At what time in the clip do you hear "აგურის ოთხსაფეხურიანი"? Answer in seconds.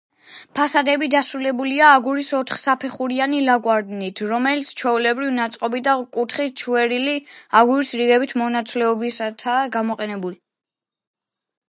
1.97-3.41